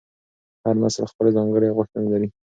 [0.63, 2.27] هر نسل خپلې ځانګړې غوښتنې لري.